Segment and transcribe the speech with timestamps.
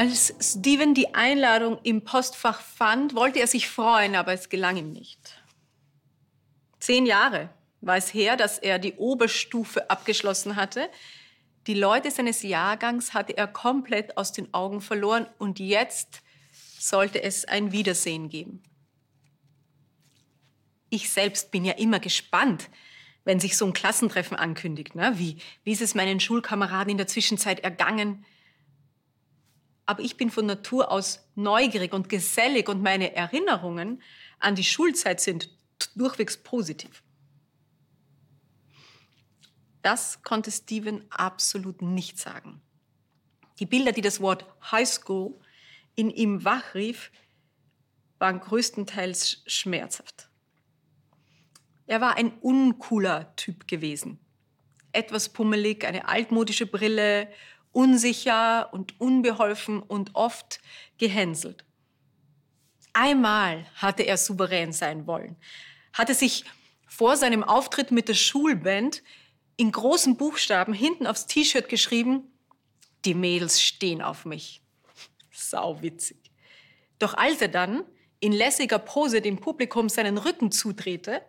[0.00, 4.92] Als Steven die Einladung im Postfach fand, wollte er sich freuen, aber es gelang ihm
[4.92, 5.42] nicht.
[6.78, 7.50] Zehn Jahre
[7.82, 10.88] war es her, dass er die Oberstufe abgeschlossen hatte.
[11.66, 16.22] Die Leute seines Jahrgangs hatte er komplett aus den Augen verloren und jetzt
[16.78, 18.62] sollte es ein Wiedersehen geben.
[20.88, 22.70] Ich selbst bin ja immer gespannt,
[23.24, 24.94] wenn sich so ein Klassentreffen ankündigt.
[24.94, 25.12] Ne?
[25.18, 28.24] Wie, wie ist es meinen Schulkameraden in der Zwischenzeit ergangen?
[29.90, 34.00] Aber ich bin von Natur aus neugierig und gesellig und meine Erinnerungen
[34.38, 35.50] an die Schulzeit sind
[35.96, 37.02] durchwegs positiv.
[39.82, 42.62] Das konnte Steven absolut nicht sagen.
[43.58, 45.34] Die Bilder, die das Wort High School
[45.96, 47.10] in ihm wachrief,
[48.20, 50.30] waren größtenteils schmerzhaft.
[51.88, 54.20] Er war ein uncooler Typ gewesen.
[54.92, 57.26] Etwas pummelig, eine altmodische Brille,
[57.72, 60.60] unsicher und unbeholfen und oft
[60.98, 61.64] gehänselt.
[62.92, 65.36] Einmal hatte er souverän sein wollen,
[65.92, 66.44] hatte sich
[66.86, 69.02] vor seinem Auftritt mit der Schulband
[69.56, 72.32] in großen Buchstaben hinten aufs T-Shirt geschrieben,
[73.04, 74.62] die Mädels stehen auf mich.
[75.30, 76.18] Sau witzig.
[76.98, 77.84] Doch als er dann
[78.18, 81.22] in lässiger Pose dem Publikum seinen Rücken zudrehte,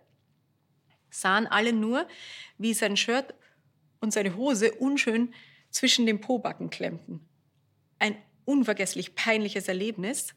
[1.09, 2.07] sahen alle nur,
[2.57, 3.33] wie sein Shirt
[3.99, 5.33] und seine Hose unschön
[5.71, 7.27] zwischen den Pobacken klemmten.
[7.99, 8.15] Ein
[8.45, 10.35] unvergesslich peinliches Erlebnis.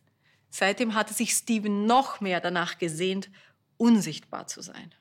[0.50, 3.28] Seitdem hatte sich Steven noch mehr danach gesehnt,
[3.76, 4.94] unsichtbar zu sein.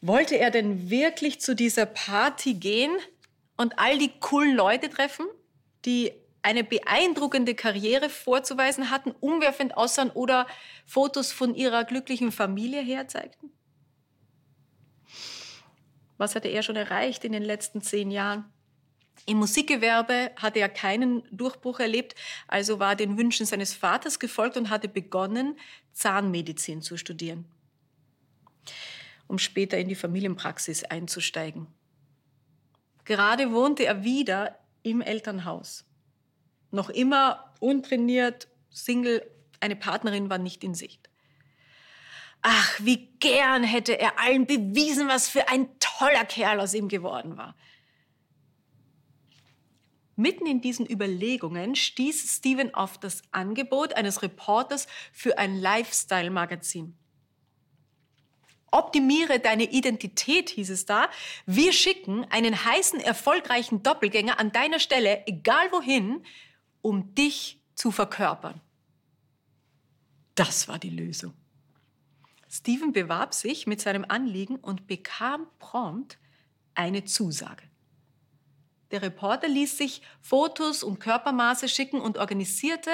[0.00, 2.92] Wollte er denn wirklich zu dieser Party gehen
[3.56, 5.26] und all die coolen Leute treffen,
[5.84, 10.46] die eine beeindruckende Karriere vorzuweisen hatten, umwerfend aussahen oder
[10.86, 13.50] Fotos von ihrer glücklichen Familie herzeigten?
[16.18, 18.44] Was hatte er schon erreicht in den letzten zehn Jahren?
[19.26, 22.14] Im Musikgewerbe hatte er keinen Durchbruch erlebt,
[22.46, 25.58] also war den Wünschen seines Vaters gefolgt und hatte begonnen,
[25.92, 27.46] Zahnmedizin zu studieren,
[29.26, 31.66] um später in die Familienpraxis einzusteigen.
[33.04, 35.84] Gerade wohnte er wieder im Elternhaus.
[36.70, 39.28] Noch immer untrainiert, Single,
[39.60, 41.08] eine Partnerin war nicht in Sicht.
[42.42, 47.36] Ach, wie gern hätte er allen bewiesen, was für ein toller Kerl aus ihm geworden
[47.36, 47.56] war.
[50.16, 56.96] Mitten in diesen Überlegungen stieß Steven auf das Angebot eines Reporters für ein Lifestyle-Magazin.
[58.70, 61.08] Optimiere deine Identität, hieß es da.
[61.46, 66.24] Wir schicken einen heißen, erfolgreichen Doppelgänger an deiner Stelle, egal wohin,
[66.82, 68.60] um dich zu verkörpern.
[70.34, 71.32] Das war die Lösung.
[72.48, 76.18] Stephen bewarb sich mit seinem Anliegen und bekam prompt
[76.74, 77.62] eine Zusage.
[78.90, 82.90] Der Reporter ließ sich Fotos und Körpermaße schicken und organisierte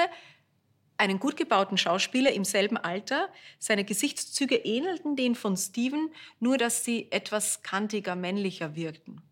[0.96, 3.28] einen gut gebauten Schauspieler im selben Alter.
[3.58, 6.10] Seine Gesichtszüge ähnelten den von Stephen,
[6.40, 9.22] nur dass sie etwas kantiger, männlicher wirkten.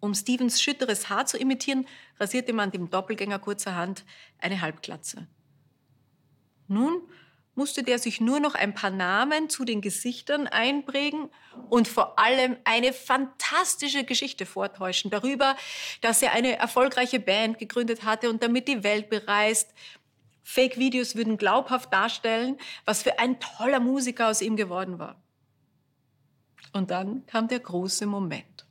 [0.00, 1.86] Um Stevens schütteres Haar zu imitieren,
[2.18, 4.04] rasierte man dem Doppelgänger kurzerhand
[4.38, 5.26] eine Halbglatze.
[6.68, 7.02] Nun
[7.58, 11.28] musste der sich nur noch ein paar Namen zu den Gesichtern einprägen
[11.68, 15.56] und vor allem eine fantastische Geschichte vortäuschen darüber,
[16.00, 19.74] dass er eine erfolgreiche Band gegründet hatte und damit die Welt bereist.
[20.44, 25.20] Fake-Videos würden glaubhaft darstellen, was für ein toller Musiker aus ihm geworden war.
[26.72, 28.66] Und dann kam der große Moment.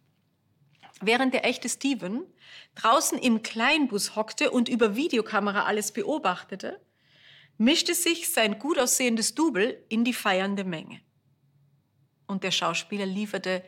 [1.02, 2.24] Während der echte Steven
[2.76, 6.80] draußen im Kleinbus hockte und über Videokamera alles beobachtete,
[7.58, 11.02] mischte sich sein gut aussehendes Double in die feiernde Menge.
[12.28, 13.64] Und der Schauspieler lieferte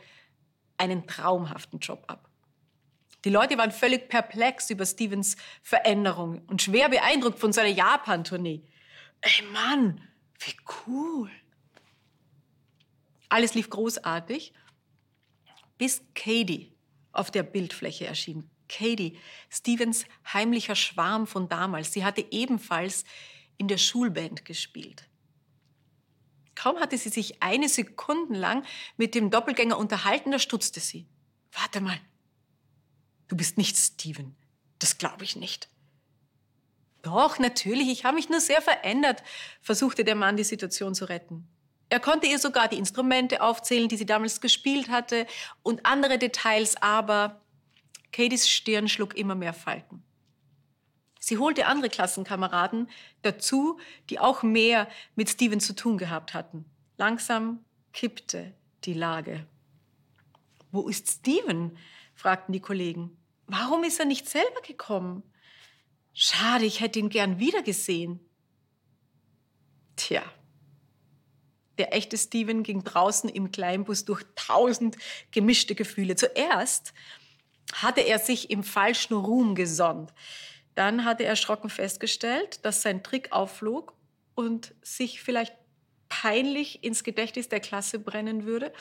[0.78, 2.30] einen traumhaften Job ab.
[3.26, 8.64] Die Leute waren völlig perplex über Stevens Veränderung und schwer beeindruckt von seiner Japan-Tournee.
[9.22, 10.08] Ey Mann,
[10.40, 10.56] wie
[10.88, 11.30] cool.
[13.28, 14.54] Alles lief großartig,
[15.78, 16.74] bis Katie
[17.12, 18.50] auf der Bildfläche erschien.
[18.70, 19.18] Katie,
[19.50, 21.92] Stevens heimlicher Schwarm von damals.
[21.92, 23.04] Sie hatte ebenfalls
[23.60, 25.08] in der Schulband gespielt.
[26.56, 28.66] Kaum hatte sie sich eine Sekunde lang
[28.98, 31.08] mit dem Doppelgänger unterhalten, da stutzte sie.
[31.52, 32.00] Warte mal.
[33.28, 34.36] Du bist nicht Steven.
[34.80, 35.70] Das glaube ich nicht.
[37.02, 39.24] Doch, natürlich, ich habe mich nur sehr verändert,
[39.62, 41.48] versuchte der Mann die Situation zu retten.
[41.90, 45.26] Er konnte ihr sogar die Instrumente aufzählen, die sie damals gespielt hatte
[45.64, 47.42] und andere Details, aber
[48.12, 50.04] Katys Stirn schlug immer mehr Falten.
[51.20, 52.90] Sie holte andere Klassenkameraden
[53.22, 53.80] dazu,
[54.10, 56.66] die auch mehr mit Steven zu tun gehabt hatten.
[56.98, 57.64] Langsam
[57.94, 58.54] kippte
[58.86, 59.46] die Lage.
[60.72, 61.78] Wo ist Steven?
[62.16, 63.18] fragten die Kollegen.
[63.48, 65.24] Warum ist er nicht selber gekommen?
[66.14, 68.20] Schade, ich hätte ihn gern wiedergesehen.
[69.96, 70.24] Tja,
[71.80, 74.98] der echte Steven ging draußen im Kleinbus durch tausend
[75.32, 76.16] gemischte Gefühle.
[76.16, 76.94] Zuerst
[77.74, 80.14] hatte er sich im falschen Ruhm gesonnt.
[80.76, 83.94] Dann hatte er erschrocken festgestellt, dass sein Trick aufflog
[84.36, 85.56] und sich vielleicht
[86.08, 88.74] peinlich ins Gedächtnis der Klasse brennen würde.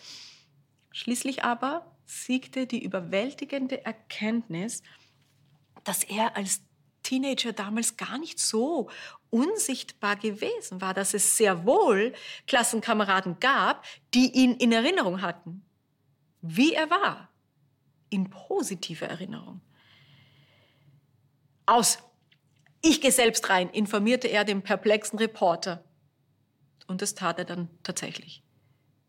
[0.92, 4.82] Schließlich aber siegte die überwältigende Erkenntnis,
[5.84, 6.62] dass er als
[7.02, 8.90] Teenager damals gar nicht so
[9.30, 12.12] unsichtbar gewesen war, dass es sehr wohl
[12.46, 15.64] Klassenkameraden gab, die ihn in Erinnerung hatten,
[16.40, 17.30] wie er war,
[18.10, 19.60] in positiver Erinnerung.
[21.68, 21.98] Aus.
[22.80, 25.84] Ich gehe selbst rein, informierte er den perplexen Reporter.
[26.86, 28.42] Und das tat er dann tatsächlich.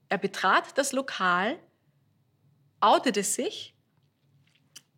[0.10, 1.58] Er betrat das Lokal,
[2.82, 3.76] outete sich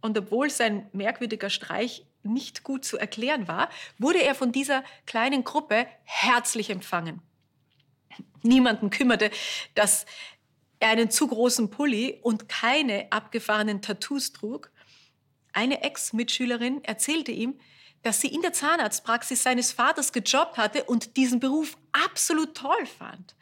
[0.02, 3.70] und obwohl sein merkwürdiger Streich nicht gut zu erklären war,
[4.00, 7.22] wurde er von dieser kleinen Gruppe herzlich empfangen.
[8.42, 9.30] Niemanden kümmerte,
[9.76, 10.08] dass
[10.80, 14.72] er einen zu großen Pulli und keine abgefahrenen Tattoos trug.
[15.54, 17.60] Eine Ex-Mitschülerin erzählte ihm,
[18.04, 23.36] dass sie in der Zahnarztpraxis seines Vaters gejobbt hatte und diesen Beruf absolut toll fand.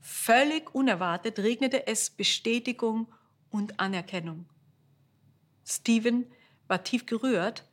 [0.00, 3.12] Völlig unerwartet regnete es Bestätigung
[3.50, 4.46] und Anerkennung.
[5.64, 6.26] Stephen
[6.66, 7.64] war tief gerührt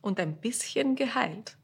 [0.00, 1.56] und ein bisschen geheilt.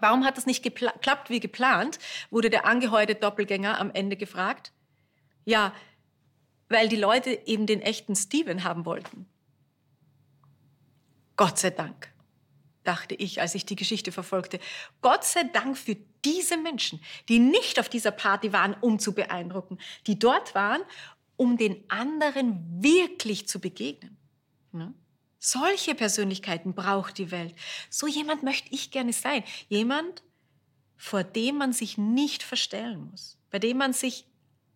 [0.00, 1.98] Warum hat das nicht geklappt wie geplant,
[2.30, 4.72] wurde der angeheuerte Doppelgänger am Ende gefragt.
[5.44, 5.72] Ja,
[6.68, 9.26] weil die Leute eben den echten Steven haben wollten.
[11.36, 12.12] Gott sei Dank,
[12.84, 14.58] dachte ich, als ich die Geschichte verfolgte.
[15.02, 19.78] Gott sei Dank für diese Menschen, die nicht auf dieser Party waren, um zu beeindrucken,
[20.06, 20.82] die dort waren,
[21.36, 24.16] um den anderen wirklich zu begegnen.
[24.72, 24.94] Ne?
[25.38, 27.54] Solche Persönlichkeiten braucht die Welt.
[27.90, 29.44] So jemand möchte ich gerne sein.
[29.68, 30.22] Jemand,
[30.96, 34.26] vor dem man sich nicht verstellen muss, bei dem man sich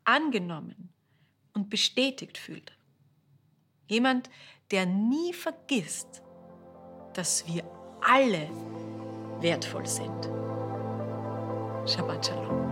[0.05, 0.90] angenommen
[1.61, 2.73] und bestätigt fühlt.
[3.87, 4.31] Jemand,
[4.71, 6.23] der nie vergisst,
[7.13, 7.65] dass wir
[8.01, 8.49] alle
[9.41, 10.25] wertvoll sind.
[11.87, 12.71] Shabbat Shalom.